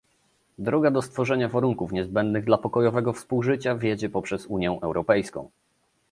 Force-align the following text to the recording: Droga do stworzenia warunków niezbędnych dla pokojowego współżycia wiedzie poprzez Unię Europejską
Droga 0.57 0.91
do 0.91 1.01
stworzenia 1.01 1.49
warunków 1.49 1.91
niezbędnych 1.91 2.45
dla 2.45 2.57
pokojowego 2.57 3.13
współżycia 3.13 3.75
wiedzie 3.75 4.09
poprzez 4.09 4.45
Unię 4.45 4.69
Europejską 4.81 5.49